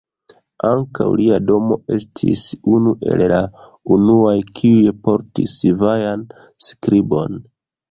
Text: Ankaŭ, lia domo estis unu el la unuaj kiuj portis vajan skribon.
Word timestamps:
Ankaŭ, 0.69 1.05
lia 1.19 1.35
domo 1.49 1.77
estis 1.97 2.41
unu 2.79 2.95
el 3.13 3.23
la 3.33 3.39
unuaj 3.99 4.35
kiuj 4.63 4.97
portis 5.05 5.57
vajan 5.85 6.27
skribon. 6.73 7.41